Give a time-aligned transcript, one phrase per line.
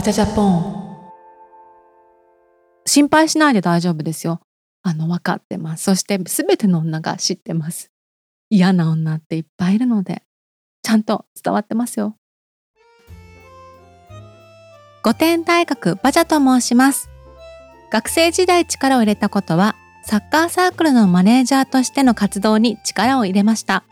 [0.00, 1.10] バチャジャポン
[2.86, 4.40] 心配しないで大丈夫ですよ。
[4.82, 5.82] あの、分かってます。
[5.82, 7.90] そして全ての女が知ってます。
[8.48, 10.22] 嫌な女っていっぱいいるので、
[10.82, 12.16] ちゃんと伝わってますよ。
[15.04, 17.10] 御殿大学バジャと申します。
[17.92, 19.76] 学生時代力を入れたことは、
[20.06, 23.84] サッカーサークルのマネージャーとしての活動に力を入れました。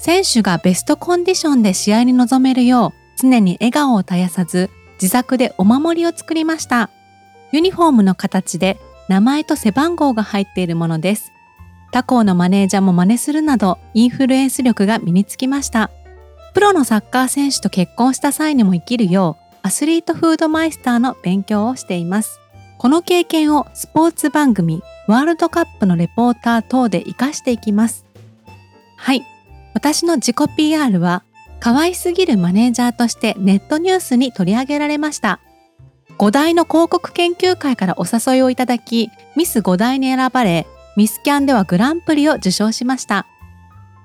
[0.00, 4.68] 選手がベストコンディションで試合に臨めるよう、常に笑顔を絶やさず、
[5.02, 6.88] 自作でお守りを作りました。
[7.50, 8.78] ユニフォームの形で
[9.08, 11.32] 名前と背番号が入っているものです。
[11.90, 15.90] 他校のマネージャーも真似するなどインフルエンス力が身につきました。
[16.54, 22.38] プロのサッカー選手と結婚した際にも生きるようアスリートフードマイスターの勉強をしています。
[22.78, 28.06] この経験をスポーツ番組ワールドカップのレポーター等で活かしていきます。
[28.96, 29.26] はい。
[29.74, 31.24] 私の自己 PR は
[31.62, 35.38] 可愛すぎるマネージャーとしてネットニュースに取り上げられました。
[36.18, 43.28] 5大の広告研究会からお誘いをいただき、ミス5大に選ばれ、ミスキャンではグランプリを受賞しました。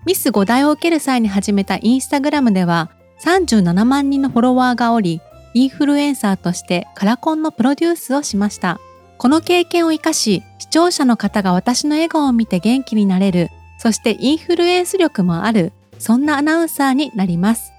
[0.05, 2.91] ミス5大を受ける際に始めたインスタグラムでは
[3.23, 5.19] 37万人のフォロワーがおり、
[5.55, 8.79] インフルエンサーとしてカラコンのプロデュースをしました。
[9.17, 17.73] この経験を活かし、視聴者の方が私の笑顔を見て元気になれる、そしてインフルエンス力もある、そんなアナウンサーになります。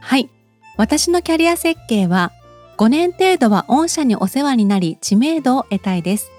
[0.00, 0.28] はい。
[0.76, 2.32] 私のキャリア設計は
[2.78, 6.30] 5年程度は御社にお世話になり知名度を得たいです。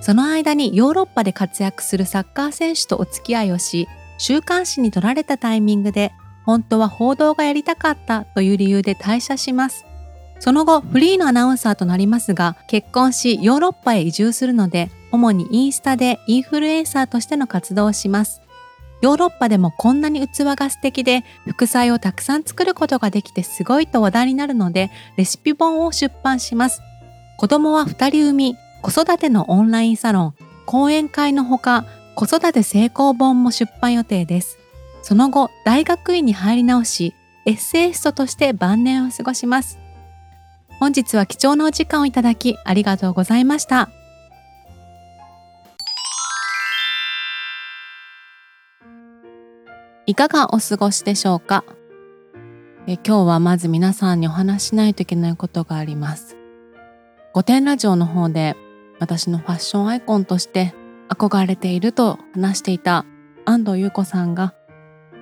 [0.00, 6.12] その間にヨーロッパで活躍するサッカー選手とお付き合いをし、週刊誌に取られたタイミングで、
[6.44, 9.84] 本当は報道がやりたかったという理由で退社します。
[10.38, 18.40] その後、フリーのアナウンサーとなりますが、結婚しヨーロッパへ移住するので、主にインスタでインフルエンサーとしての活動をします。
[19.00, 26.82] ヨーロッパでもこんなに器が素敵で副菜をたくさん作ることができてすごいと話題になるのでレシピ本を出版します。
[27.38, 30.34] 子供は2人産み、子育てのオンラインサロン、
[30.66, 31.84] 講演会のほか
[32.16, 34.58] 子育て成功本も出版予定です。
[35.02, 37.14] その後、大学院に入り直し、
[37.46, 39.78] エッセイストとして晩年を過ごします。
[40.80, 43.88] 本日は貴重なお時間をいただきありがとうございました。
[50.08, 51.64] いかがお過ごしでしょうか？
[52.86, 56.34] え今日はまず皆さんにお話しないといけないことがあります。
[57.34, 58.56] 御殿ラジオの方で
[59.00, 60.74] 私のファッションアイコンとして
[61.10, 63.04] 憧れていると話していた
[63.44, 64.54] 安藤優子さんが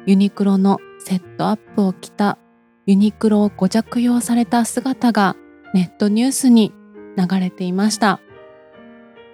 [0.07, 2.39] ユニクロのセットアップを着た
[2.87, 5.35] ユニクロをご着用された姿が
[5.75, 6.73] ネットニュースに
[7.17, 8.21] 流れていました。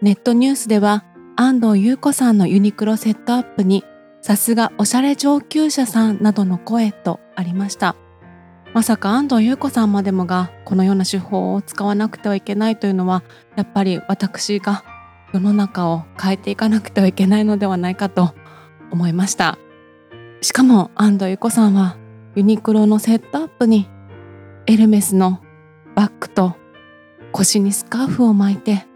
[0.01, 1.05] ネットニュースでは
[1.37, 3.85] 安藤優子さんのユニクロセットアップに
[4.23, 7.97] さすがおしゃれ上級者さんなどの声とありました。
[8.73, 13.23] まさか安藤優子さんまでもがこのような手法を使わなくてはいけないというのは
[13.57, 14.85] やっぱり私が
[15.35, 18.33] 世の中を変えていかなくてはいけないのではないかと
[18.93, 19.59] 思いました。
[20.41, 21.97] しかも安藤優子さんは
[22.37, 23.89] ユニクロのセットアップに
[24.67, 25.41] エルメスの
[25.97, 26.55] バッグと
[27.33, 28.87] 腰にスカーフを巻いて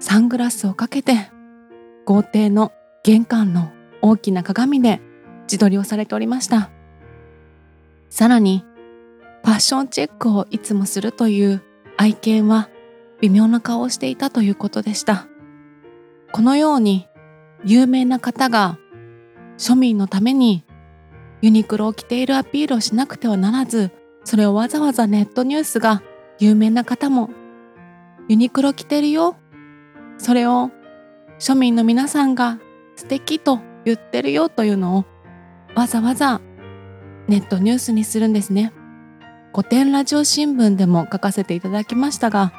[0.00, 1.30] サングラスをかけて
[2.06, 2.72] 豪邸の
[3.04, 3.70] 玄関の
[4.02, 5.00] 大きな鏡で
[5.44, 6.70] 自撮りをされておりました。
[8.10, 8.64] さらに、
[9.44, 11.62] ファッションチェックをいつもするという
[11.96, 12.68] 愛犬は
[13.20, 15.26] 微妙な顔をしていたということでした。
[16.32, 17.08] このように
[17.64, 18.78] 有名な方が
[19.58, 20.64] 庶民のために
[21.40, 23.90] ユニクロを着ているアピールをしなくてはならず、
[24.24, 26.02] それをわざわざネットニュースが
[26.38, 27.30] 有名な方も
[28.28, 29.36] ユニクロ着てるよ。
[30.18, 30.70] それを
[31.40, 32.60] 庶民の皆さんが
[32.94, 35.04] 素敵と言ってるよというのを
[35.74, 36.40] わざわざ
[37.28, 38.72] ネットニュースにするんですね。
[39.54, 42.52] 古典ラジオ新聞でも書かせていただきましたが、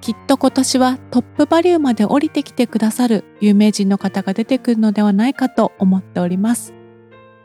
[0.00, 6.74] きっと今年はトップバリューまで降りてきてくださる有名人の方が出てくるのではないかと思っております。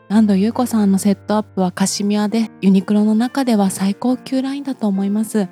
[0.08, 5.48] 安藤優子さんのセットアップはカシミヤでユニクロの中では最高級ラインだと思います。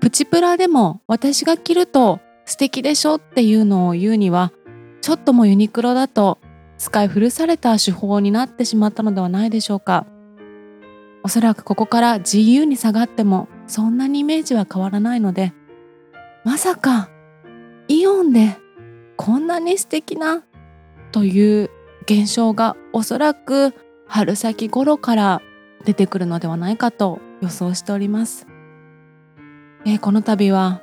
[0.00, 4.52] プチプラでも私が着ると素敵でしょっていうのを言うには
[5.00, 6.38] ちょっともユニクロだと
[6.78, 10.06] 使い古された手法になってしまったのではないでしょうか。
[11.24, 15.54] おそらくここから GU に下がってもそんなにイメージは変わらないので
[16.44, 17.08] まさか
[17.88, 18.58] イオンで
[19.16, 20.44] こんなに素敵な
[21.12, 21.70] という
[22.02, 23.72] 現象がおそらく
[24.06, 25.42] 春先頃から
[25.86, 28.46] 出てくるのではないかと予想しております、
[29.86, 30.82] えー、この度は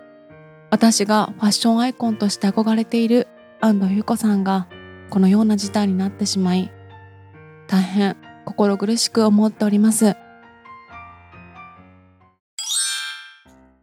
[0.72, 3.28] 私がファッションアイコンとして憧れている
[3.60, 4.68] 安藤優子さんが
[5.12, 6.72] このような事態になってしまい
[7.68, 10.16] 大変心苦しく思っております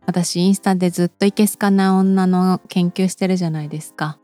[0.08, 4.18] 私インスタでずっといけすかな女の研究してるじゃないですか。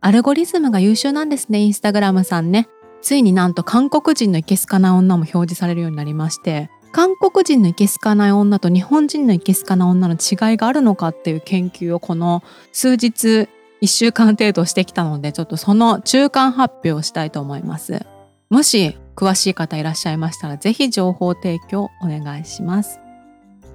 [0.00, 2.66] アルゴリズムが優秀なんですね、インスタグラムさんね。
[3.02, 12.42] ついになんと韓国人のいけすかな女も表示されるようになりまして、韓国人のいけすかない女と日本人のいけすかな女の違いがあるのかっていう研究をこの
[12.72, 18.04] 数日1週間程度してきたのでちょっとその中間発表をしたいと思います。
[18.50, 23.00] もし詳しい方いらっしゃいましたら是非情報提供お願いします。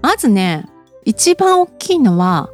[0.02, 0.66] まずね
[1.06, 2.50] 一番大きいのは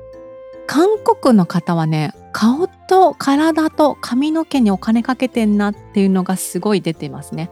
[0.67, 7.49] 韓国の方はね顔と体と髪の毛にお金かけてんなっていうのがすごい出てますね。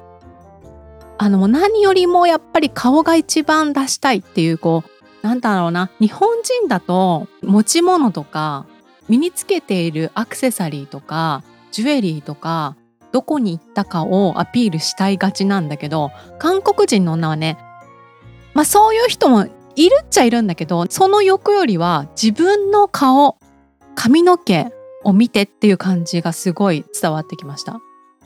[1.17, 8.67] あの何よりもやっぱり顔が一番出したいっていうこうなんだろうな日本人だと持ち物とか
[9.09, 12.75] 身につけているアクセサリーとかジュエリーとか
[13.11, 17.57] どこに行ったかをアピールしたいがちなんだけど韓国人の女はね
[18.53, 23.37] まあそういう人もいるっちゃいるんだけどその欲よりは自分の顔
[23.95, 24.71] 髪の毛
[25.03, 27.79] を見てっていう感じがすごい伝わってきました。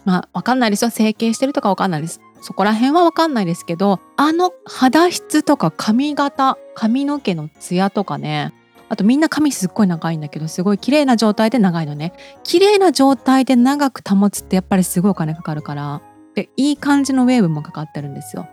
[0.03, 2.21] まあわかんないですよ整形してるとかわかんないです。
[2.41, 8.51] そこら辺はわかんないですけどあの肌質とか髪型髪の毛のツヤとかね
[8.91, 12.11] あとみんな髪すっごい長いんだけどすごい綺麗な状態で長いのね。
[12.43, 16.01] 綺麗な状態で長く保つってやっぱりすごいお金かかるから。
[16.35, 18.49] でいい感じのウェーブもかかってるんですよ。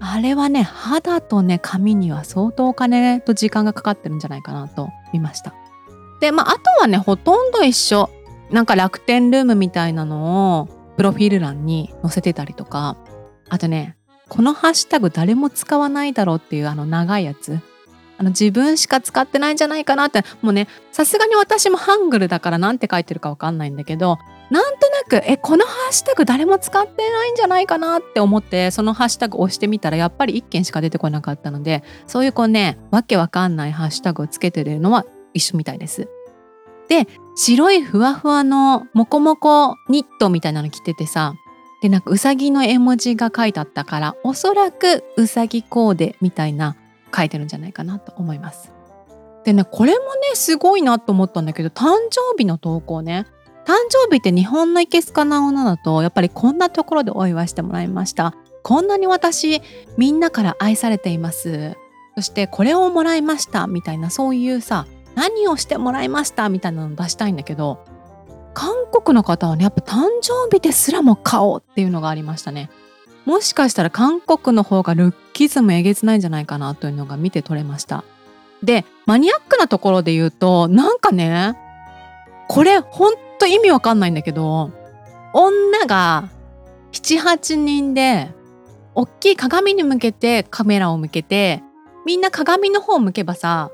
[0.00, 5.54] あれはね肌とね髪には相当お金と時間がかかってるんじゃないかなと見ました。
[6.20, 8.10] でまああとはねほとんど一緒。
[8.50, 12.96] なんか楽天ルームみたいなのをプロフィール欄に載せてたりとか。
[13.48, 13.96] あとね
[14.28, 17.60] このハッシュタグ誰も使わないだろうっていうあの長いやつ。
[18.18, 24.18] あの自分しか使ってないんじゃないかなってもうねさすがに私もハングルだから何て書いてるか分かんないんだけど
[24.50, 36.08] なんとなくえこのハッシュタグ誰も使ってないんじゃないかなって思ってそのハッシュタグ押してみたらやっぱり1件しか出てこなかったのでそういうこうねわけわかんないハッシュタグをつけてるのは一緒みたいです。
[36.88, 41.34] で白いふわふわのモコモコニットみたいなの着ててさ
[41.80, 46.76] でなんかうさぎの絵文字が書いてあったからおそらくうさぎコーデみたいな
[47.14, 48.72] 書いてるんじゃないかなと思います。
[49.44, 53.26] でねこれもねすごいなと思ったんだけど誕生日の投稿ね。
[53.64, 58.34] 誕生日って日本のいけすかな女だとやっぱりこんなところでお祝いしてもらいました。
[58.62, 59.60] こんなに私
[59.96, 61.76] みんなから愛されています。
[62.14, 67.84] そしてこれをもらいましたみたいなそういうさ何をしてもらいましたみたいなの出したいんだけど
[68.54, 72.70] 韓国の方はねやっぱ誕生日ですらも顔っていうのがありましたね。
[73.24, 78.04] もしかしたら韓国の方がルッキズムえげつないんじゃないかなというのが見て取れました。
[78.62, 81.56] でマニアックなところで言うとなんかね
[82.48, 84.70] これほんと意味わかんないんだけど
[85.32, 86.28] 女が
[86.92, 88.30] 78人で
[88.94, 91.62] 大きい鏡に向けてカメラを向けて
[92.04, 93.70] みんな鏡の方を向けばさ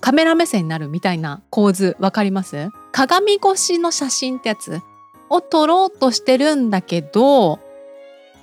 [0.00, 2.70] カメラ目線になるみたいな構図わかります？
[2.92, 4.80] 鏡越しの写真ってやつ
[5.28, 7.58] を撮ろうとしてるんだけど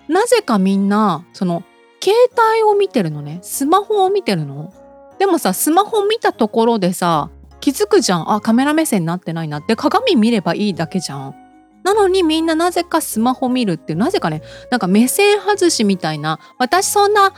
[0.07, 1.63] なぜかみんなその
[2.01, 2.15] 携
[2.53, 3.39] 帯を見てるのね。
[3.41, 4.73] スマホを見てるの？
[5.19, 8.31] でもさスマホ見たところでさ気づくじゃん。
[8.31, 9.75] あカメラ目線になってないなって。
[9.75, 11.35] 鏡見ればいいだけじゃん。
[11.83, 16.39] なのにみんななぜかスマホ見るってなぜかねなんか目線外しみたいな。
[16.57, 17.33] 私そんな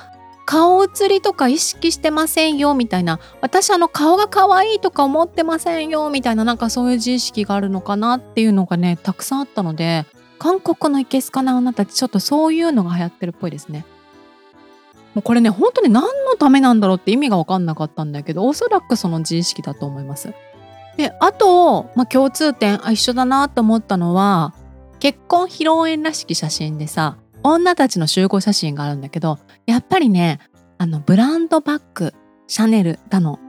[0.45, 3.19] 顔写りとか意識してませんよみたいな。
[3.41, 6.43] 私あの顔が可愛いとか思ってませんよみたいな。
[6.43, 10.05] なんかそういう自意識があるのかなっていうのがねたくさんあったので
[10.39, 13.85] 韓国のいけすかな女たちちょっとそういうのが流行ってるっぽいですね。
[15.13, 20.33] もうこれね本当に何のためなんだろうって意味が分かんなかったんだけどおそらくその自意識だと思います。
[20.97, 24.53] であと、まあ、共通点あ一緒だなと思ったのは
[24.99, 30.39] 結婚披露宴らしき写真でさ女たちの集合写真があるんだけどやっぱりね
[30.77, 32.13] あのブランドバッグ
[32.47, 33.39] シャネルだの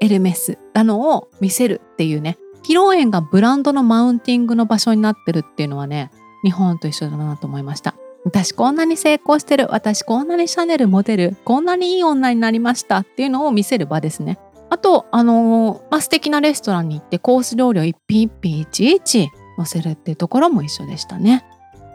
[0.00, 6.10] エルメスだのを見せるっていうね披露宴がブランドのマウンティングの場所になってるっていうのはね
[6.44, 7.94] 日本と一緒だなと思いました。
[8.24, 9.68] 私こんなに成功してる。
[9.70, 14.38] 私こんなにシャネルモデルこんなにいい女になりましたっていうのを見せる場ですね。
[14.70, 21.44] あとあのー、まあ、素敵なレストランに行ってコース料理を一品一品いちいち載せるっていうところも一緒でしたね。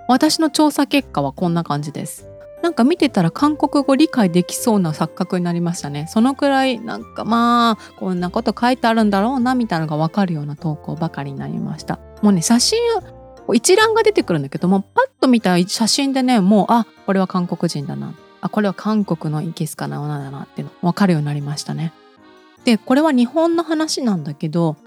[0.07, 2.27] 私の調査結果はこんな感じです。
[2.63, 6.07] なんか見てたら韓国語理解できそうな錯覚になりましたね。
[6.07, 11.99] そのくらいなんかまあこんなこと書いてあるんだろうなみたいなのがわかるような投稿ばかりになりました。
[12.21, 12.79] もうね写真
[13.51, 21.93] 一覧が出てくるんだけどもパッと見た写真でねもうあこれは韓国人だなあこれは韓国のいけすかな女だなっていうの分かるようになりましたね
[22.63, 24.77] でこれは日本の話なんだけど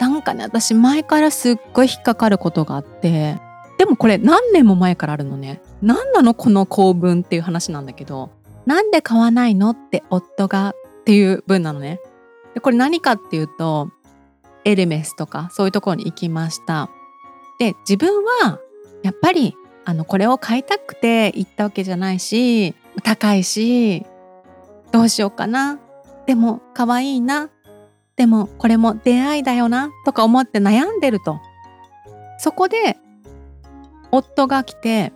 [0.00, 3.38] なんかね私前からすっごい引っかかることがあって
[3.78, 8.30] でもこれ何年も前からあるのね何なのこの構文っていう話なんだけど
[8.66, 11.98] なんで買わないのって夫がっていう文なのね。
[12.54, 13.90] でこれ何かっていうと
[14.64, 16.90] エルメスとかそういうところに行きました。
[17.60, 18.58] で自分は
[19.02, 22.74] やっぱりあのこれを買いたくて行ったわけじゃないし
[23.04, 24.06] 高いし
[24.92, 25.78] どうしようかな。
[26.26, 27.50] でも可愛いな。
[28.16, 29.90] でもこれも出会いだよな。
[30.06, 31.38] とか思って悩んでると。
[32.38, 32.96] そこで
[34.10, 35.12] 夫が来て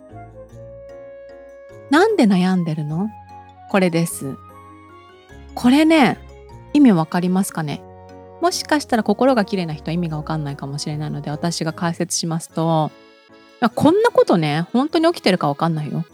[1.89, 3.09] なんで悩んでるの？
[3.71, 4.35] これです。
[5.55, 6.19] これね
[6.73, 7.81] 意味わかりますかね？
[8.45, 12.91] もしかしたら心が綺麗な人は意味がわかんないかもしれないので私が解説しますと
[13.59, 16.05] あこんなことね本当に起きてるかわかんないよ。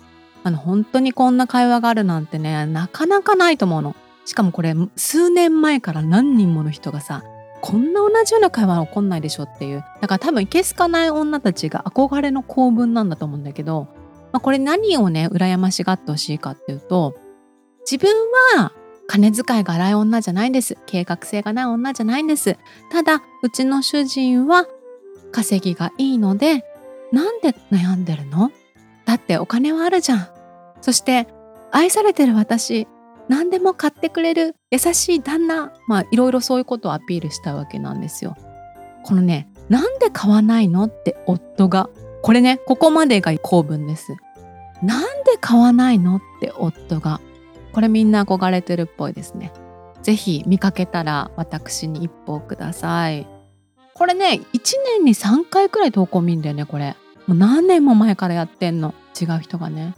[0.45, 3.97] あの本当にこんな会話があるなんてねなかなかないと思うの。
[4.23, 7.25] しかもこれ数年前から何人もの人がさ
[7.59, 9.83] こんな同じような会話は起こんないでしょっていう。
[9.99, 13.89] だから多分いけすかない女たちが憧れの構文なんだと思うんだけど、
[14.31, 17.13] まあ、これ何をね羨ましがってほしいかっていうと
[17.81, 18.09] 自分
[18.55, 18.71] は
[19.11, 20.77] 金遣いが荒い女じゃないんです。
[20.85, 22.57] 計画性がない女じゃないんです。
[22.89, 24.67] ただ、うちの主人は
[25.33, 26.63] 稼ぎがいいので、
[27.11, 28.53] なんで悩んでるの？
[29.05, 30.27] だってお金はあるじゃん。
[30.79, 31.27] そして、
[31.73, 32.87] 愛されてる私、
[33.27, 35.73] 何でも買ってくれる優しい旦那。
[35.87, 38.37] まあ、いろいろそういうことをアピールしたわけなんですよ。
[39.03, 41.89] このね、なんで買わないのって夫が。
[42.21, 44.15] これね、ここまでが公文です。
[44.81, 47.19] なんで買わないのって夫が。
[47.73, 49.51] これみんな憧れてるっぽいですね。
[50.01, 53.27] ぜひ見かけたら私に一報ください。
[53.93, 54.59] これね、1
[54.97, 56.95] 年に3回くらい投稿見るんだよね、これ。
[57.27, 58.93] もう何年も前からやってんの。
[59.19, 59.93] 違う人がね。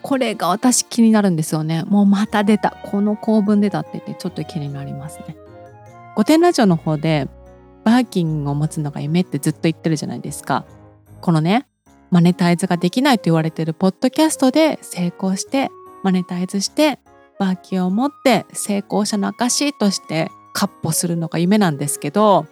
[0.00, 1.84] これが私気になるんですよね。
[1.86, 2.76] もうまた出た。
[2.84, 5.36] この構文出たって言ってちょっと気になりますね。
[6.16, 7.28] 御殿ラジオの方で
[7.84, 10.64] バーキンを持つのが夢ってずっと言ってるじゃないですか。
[11.20, 11.66] このね、
[12.10, 15.70] マネタイズができないと言われてるポッドキャストで成功して
[16.02, 16.98] マネタイズして
[17.38, 22.46] バーキンを持って成功者の証としてカッ歩するのが夢なんですけど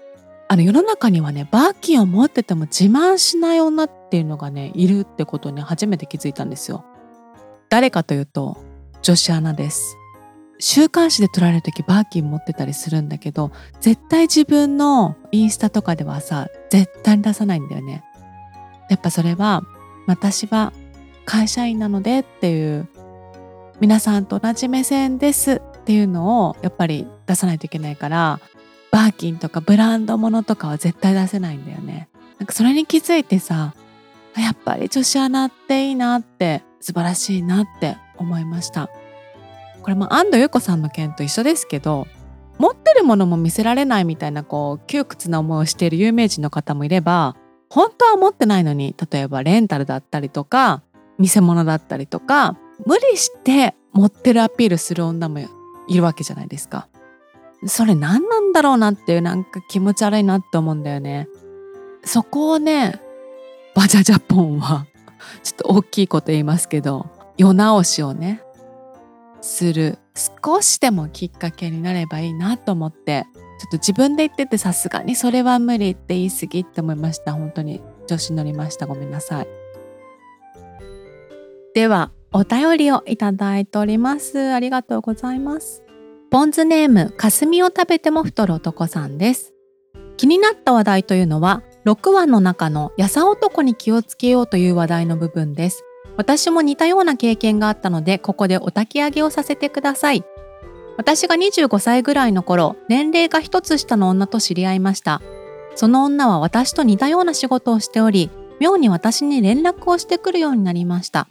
[0.48, 6.84] あの世の中にはねバーキンを持ってても自慢しない女っていうのがねいるってことに初めて気づいたんですよ。
[7.68, 8.56] 誰かというと
[9.02, 9.96] 女子アナです。
[10.58, 18.02] 週刊誌で撮られる時バーキン持ってたりするんだけど絶対自分のインスタとかではさ絶対に出さないんだよね。
[18.90, 19.62] やっぱそれは
[20.08, 20.72] 私は
[21.24, 22.88] 会社員なのでっていう
[23.80, 28.40] 皆さんと同じ目線ですっていうのをやっぱり出さないといけないから
[28.90, 32.08] バーキンとかブランドものとかは絶対出せないんだよね。
[32.38, 33.74] なんかそれに気づいてさ
[34.36, 38.90] やっぱり女子アナっていいなって素晴らしいなって思いました。
[39.82, 42.06] これも安藤優子さんの件と一緒ですけど
[42.58, 47.34] 持ってるものも見せられないみたいなこう窮屈な思いをしている有名人の方もいれば
[47.70, 50.82] 本当は持ってないのに例えばレンタルだったりとか
[51.18, 52.58] 偽物だったりとか
[52.90, 55.38] 無理して持ってるアピールする女も
[55.86, 56.88] いるわけじゃないですか。
[57.66, 61.28] それ何なんだろうなっていうなんか気持ち悪いなって思うんだよね。
[62.04, 63.00] そこをね、
[63.76, 64.88] バジャジャポンは
[65.44, 67.06] ちょっと大きいこと言いますけど、
[67.38, 68.42] 世直しをね、
[69.40, 70.00] する
[70.44, 73.24] 少しでもきっかけになればいいなと思って、
[73.60, 77.34] ちょっと自分で言っててさすがにそれは無理って言い過ぎって思いました。
[77.34, 78.88] 本当に調子乗りました。
[78.88, 79.48] ごめんなさい。
[81.72, 84.52] では、お便りをいただいております。
[84.52, 85.82] ありがとうございます。
[86.30, 89.52] ポンズネーム、かすみを食べても太る男さんです。
[90.16, 95.82] 気になった話題というのは、6話の中のやさ男に気をつけようという話題の部分です。
[96.16, 100.22] 私も似たような経験があったので、ここでお焚き上げをさせてください。
[100.96, 105.20] 私が25歳ぐらいの頃、年齢が一つ下の女と知り合いました。
[105.74, 111.26] その女は私と似たような仕事をしており、妙に私に連絡をしてくるようになりました。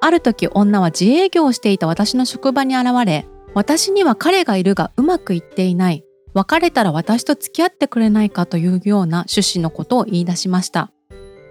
[0.00, 6.04] ある時女は自営業をしていた私の職場に現れ、私には彼がいるがうまくいっていない。
[6.32, 10.92] 別れたら私と付き合ってくれないかというような趣旨のことを言い出しました。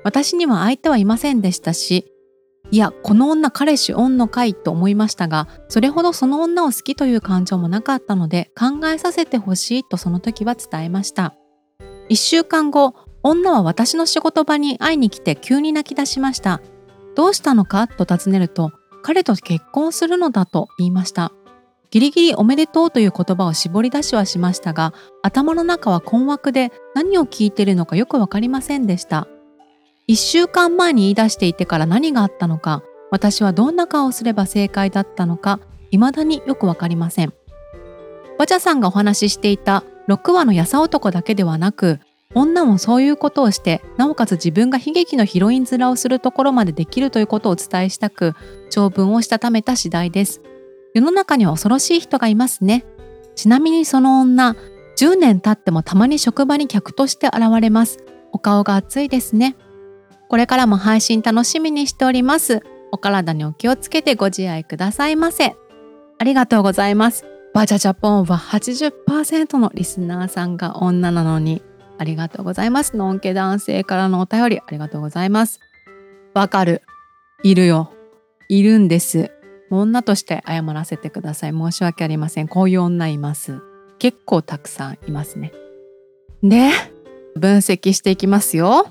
[0.03, 2.05] 私には相手はいませんでしたし、
[2.71, 11.35] いや、この女彼氏おんのかいと思いましたが、それほどその女を好きという感情もなかったので考えさせてほしいとその時は伝えました。
[12.07, 16.61] 一週間後、女は私の仕事場に会いに来て急に泣き出しました。
[17.19, 18.71] どうしたのかと尋ねると、
[19.01, 21.33] 彼と結婚するのだと言いました。
[21.91, 29.27] ギリギリおめでとうという言葉を絞り出しはしましたが、頭の中は困惑で何を聞いているのかよくわかりませんでした。
[30.07, 35.59] 一週間前に言い出していてから何があったのか、私はどんな顔をすれば正解だったのか、
[35.91, 37.33] 未だによくわかりません。
[38.37, 41.99] バチャさんがお話ししていた6話のやさ男だけではなく、
[42.35, 48.35] 女もそういうことをしてなおかつ自分が悲劇のヒロイン面をするところまでできるということをお伝えしたく
[48.69, 50.41] 長文をしたためた次第です
[50.93, 52.85] 世の中には恐ろしい人がいますね。
[53.35, 54.55] ちなみにその女、
[54.97, 57.99] 10年経ってもたまに職場に客として現れます。
[58.31, 59.55] お顔が熱いですね。
[60.27, 62.61] これからも配信楽しみにしております。
[62.91, 65.55] お体にお気をつけてご自愛くださいませ。
[66.17, 67.25] ありがとうございます。
[67.53, 71.61] バジャジャポンは80%のリスナーさんが女なのに
[71.99, 72.95] ありがとうございます。
[72.95, 75.59] のんけ男性からのお便りありがとうございます。
[76.33, 76.81] わかる。
[77.43, 77.91] いるよ。
[78.47, 79.31] いるんです。
[79.69, 81.51] 女として謝らせてください。
[81.51, 82.47] 申し訳ありません。
[82.47, 83.61] こういう女います。
[83.99, 85.51] 結構たくさんいますね。
[86.41, 86.71] で、
[87.35, 88.87] 分析していきますよ。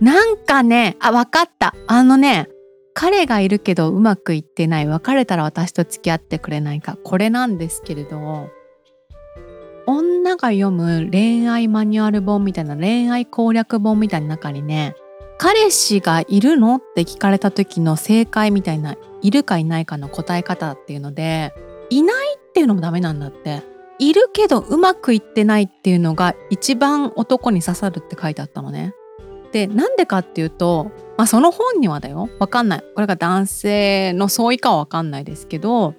[0.00, 1.74] なんかね、あ、わかった。
[1.86, 2.48] あのね、
[2.92, 8.50] 彼がいるけどうまくいってない別れたら私と付き合ってくれないかこれなんですけれど
[9.90, 14.94] 女が読む恋愛マニュアル本みたいな恋愛攻略本みたいな中にね
[15.38, 21.54] 彼氏がいるのって聞かれた時の正解みたいないるかいないかの答え方っていうので
[21.88, 23.62] いないっていうのもダメなんだって。
[24.00, 28.94] いるけどうまくいってないっていうのが一番男に刺さるって書いてあったのね。
[29.52, 32.30] でなんでかっていうとまあその本にはだよ。
[32.38, 32.84] わかんない。
[32.94, 35.94] これが男性の相違かはわかんないですけど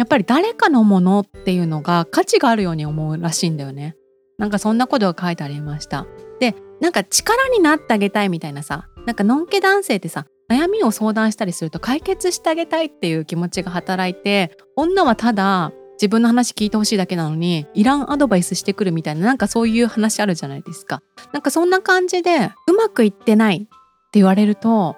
[0.00, 3.96] やっぱり誰かのものっていうのが価値があるように思うらしいんだよね。
[4.38, 6.06] なんかそんなことが書いてありました。
[6.38, 21.02] でなんか力になってあげたいみたいなさなんかのんけ男性ってさ悩みを相談したりすると解決してあげたいっていう気持ちが働いて女はただ自分の話聞いてほしいだけなのにいらんアドバイスしてくるみたいななんかそういう話あるじゃないですか。
[21.34, 23.68] なんかそんな感じでうまくいってないって
[24.14, 24.96] 言われると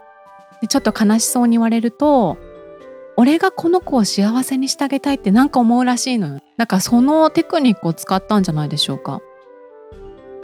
[0.68, 2.38] ちょっと悲しそうに言われると
[3.16, 6.40] 俺がこの子を幸せにしてあげたいってなんか思うらしいのよ。
[6.56, 9.20] なんかそのテクニックを使ったんじゃないでしょうか。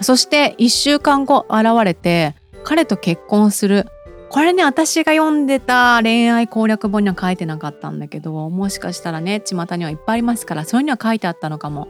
[0.01, 2.35] そして1週間後現れて
[2.65, 3.87] 彼と結婚する。
[4.31, 11.89] これね私が読んでた恋愛攻略本には書いてなかったんだけどもしかしたらね巷にはいっぱいありますからそれには書いてあったのかも。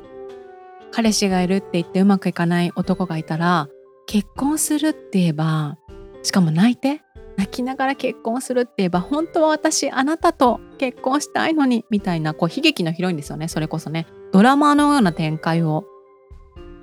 [0.90, 3.69] 彼氏がいるって言ってうまくいかない男がいたら
[4.06, 5.76] 結婚するって言えば
[6.23, 7.02] しかも泣いて。
[7.38, 13.49] 泣きながら結婚するって言えば本当は私あなたと結婚したいのにみたいなこう悲劇のヒロインですよね。
[13.49, 14.06] それこそね。
[14.32, 15.84] ドラマのような展開を。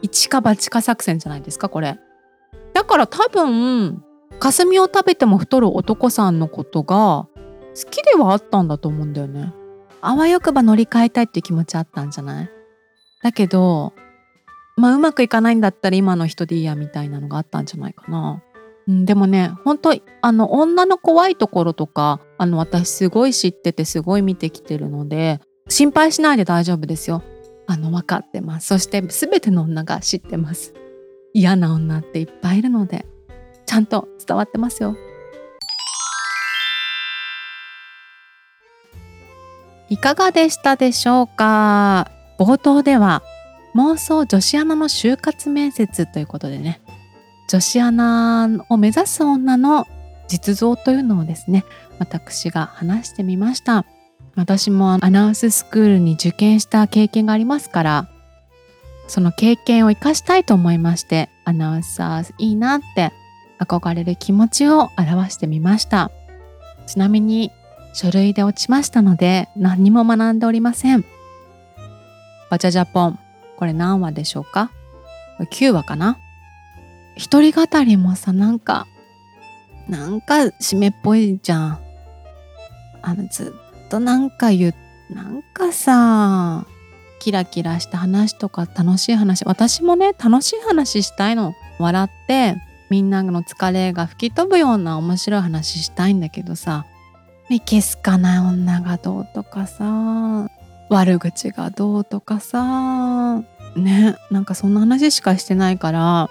[0.02, 1.98] 一か八か作戦じゃないですかこれ。
[2.74, 4.04] だから多分
[4.40, 7.28] 霞を食べても太る男さんのことが
[7.74, 9.54] 好きではあったんだと思うんだよね。
[10.02, 12.50] あわよくば乗り換えたいっていう気持ちあったんじゃない？
[13.24, 13.94] だけど
[14.76, 18.44] まあうまくいかないんだったら今の人でいいやみたいなのがあったんじゃないかな。
[18.88, 27.24] うん、でもね本当あの女の怖いところとかあの私すごい知っててすごい見てきてるので心配しないで大丈夫ですよ。
[27.68, 30.76] あの分かってますそして全ての女が知ってます
[31.34, 33.08] 嫌な女っていっぱいいるので
[33.66, 34.96] ちゃんと伝わってますよ。
[39.90, 42.12] いかがでしたでしょうか？
[42.40, 43.24] 冒頭では
[43.76, 46.82] 妄想女子アナの就活面接ということでね
[47.48, 49.88] 女子アナを目指す女の
[50.28, 51.64] 実像というのをですね
[52.00, 53.86] 私が話してみました。
[54.36, 58.10] 私もアナウンススクールに受験した経験がありますから
[59.08, 63.14] その経験を生かしたいと思いましてアナウンサーいいなって
[63.60, 66.12] 憧れる気持ちを表してみました。
[66.86, 67.52] ちなみに
[67.94, 71.06] 書類で落ちましたので何も学んでおりません。
[72.50, 73.20] バチャジャポン
[73.56, 74.70] これ何話でしょうか
[75.40, 76.18] ？9話かな？
[77.16, 78.88] 一人語りもさなんか
[79.88, 81.80] なんか締めっぽいじゃん。
[83.02, 83.54] あのず
[83.86, 86.66] っとなんか言うなんかさ
[87.20, 89.46] キラキラした話とか楽しい話。
[89.46, 91.54] 私もね楽しい話したいの。
[91.80, 92.56] 笑って
[92.90, 96.86] みんなの疲れが吹き飛ぶような面白い話したいんだけどさ。
[97.50, 100.50] いけすかない女がどうとかさ。
[100.90, 103.40] 悪口がどうとかさ。
[103.76, 106.30] ねなんかそんな話しかしてないから。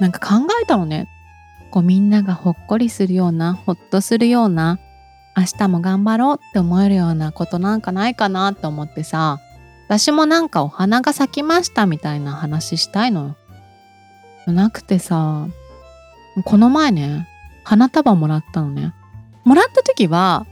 [0.00, 1.08] なんか考えたのね
[1.70, 4.78] こうみんながほっこりするようなほっとするような
[5.36, 9.38] 明日も頑張ろうって思えるようなことなんかないかなって思ってさ
[9.86, 13.36] 私もなんかお花が咲きましたみたいな話したいの
[14.46, 15.48] よなくてさ
[16.44, 17.26] この前ね、
[17.64, 18.92] 花束もらったのね。
[19.44, 20.46] もらった時は、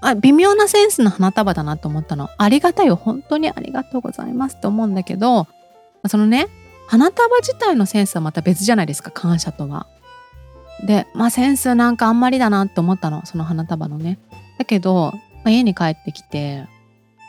[0.00, 2.28] あ微妙なセンスの花束だなと思ったの。
[2.36, 2.96] ありがたいよ。
[2.96, 5.46] 本当にありがとうございますと思うんだけど、
[6.08, 6.48] そのね、
[6.86, 9.86] 花束自体のセンスはまた別じゃないですか、感謝とは。
[10.86, 14.18] で、まあセンスなんかあんまりだなって思ったの、その花束のね。
[14.58, 15.12] だけど、
[15.44, 16.66] まあ、家に帰ってきて、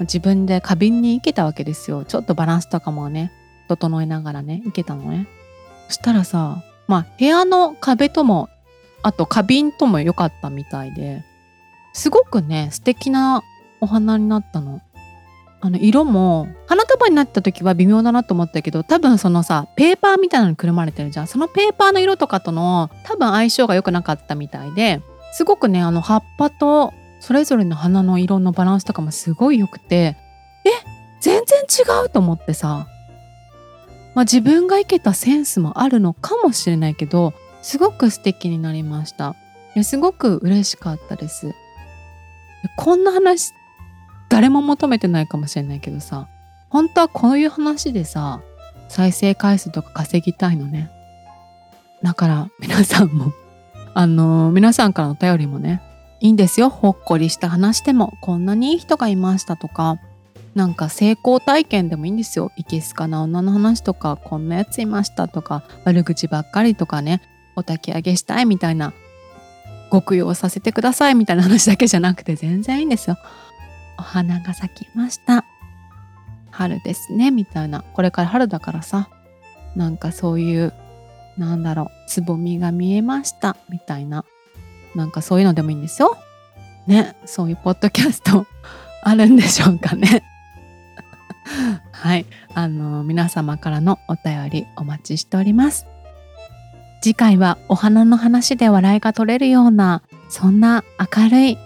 [0.02, 2.04] 自分で花瓶に行けたわけですよ。
[2.04, 3.32] ちょっとバランスとかもね、
[3.68, 5.28] 整えながらね、行けたのね。
[5.88, 8.50] そしたらさ、まあ部屋の壁とも
[9.04, 11.24] あと花瓶とも良かったみたいで
[11.94, 13.44] すごくね素敵な
[13.82, 14.82] お花になったの。
[15.66, 21.28] あの色も花束になった時は微妙だなと思ったけど多分そのさペーパーみたいなのにくるまれてるじゃん。
[21.28, 30.18] そのペーパーの色とかとの多分相性が良くなかったみたいですごくねあの葉っぱとそれぞれの花の色のバランスとかもすごい良くて
[30.66, 30.70] え
[31.22, 32.86] 全然違うと思ってさ。
[34.14, 39.36] まあ自分が生けたセンスもあるのかもしれないけどすごく素敵になりました。
[39.82, 41.56] すごく嬉しかったです。
[42.76, 43.54] こんな話
[44.34, 46.28] 誰も求めてないかもしれないけどさ
[46.70, 48.42] 本当はこういう話でさ
[48.90, 50.90] 再生回数とか稼ぎたいのね。
[52.02, 53.32] だから皆さんも
[53.94, 55.84] あの、皆さんからのお便りもね
[56.20, 56.70] いいんですよ。
[56.70, 60.00] ほっこりした話でもこんなにいい人がいましたとか
[60.56, 62.52] なんか成功体験でもいいんですよ。
[62.58, 67.22] いけすかな女の話とかこんなやついましたとか悪口ばっかりとかね
[67.56, 68.94] お焚き上げしたいみたいな
[69.92, 73.18] ご供養させてくださいみたいな話だけじゃなくて全然いいんですよ。
[73.98, 75.46] お花が咲きました。
[76.52, 77.84] 春ですねみたいな。
[77.94, 79.10] これから春だからさ。
[79.76, 80.72] なんかそういう
[81.38, 83.58] なんだろうつぼみが見えました。
[83.70, 84.26] みたいな。
[84.96, 86.18] なんかそういうのでもいいんですよ。
[86.86, 87.16] ね。
[87.26, 88.46] そういうポッドキャスト。
[89.04, 90.24] あるんでしょうかね。
[91.92, 92.26] はい。
[92.54, 95.88] あの皆様からのお便りお待ちしております。
[97.02, 101.58] 次回はお花の話で笑いが取れるようなそんな明るい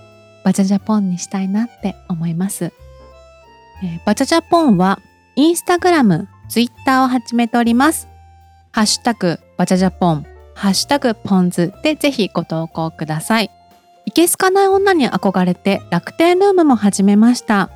[0.48, 2.72] バチャジャポンにしたいなって思います。
[3.84, 5.02] えー、バチャジャポンは
[5.36, 8.08] インスタグラム、ツイッターを始めております。
[8.72, 13.52] ハッシュタグバチャジャポン、ハッシュタグポンズでぜひご投稿ください。
[14.06, 17.70] いけすかない女に憧れて楽天ルームも始めました。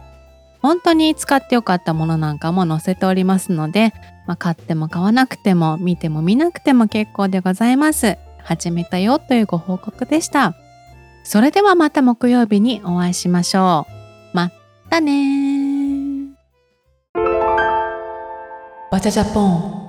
[0.61, 3.93] 本当に使ってよかったものなんかも載せておりますので、
[4.27, 8.17] まあ、買っても買わなくても見ても見なくても結構でございます。
[8.45, 10.55] 始めたよというご報告でした。
[11.23, 13.85] それではまた木曜日にお会いしましょ
[14.33, 14.35] う。
[14.35, 14.51] ま
[14.89, 16.31] たね
[18.91, 19.80] バチャジャポン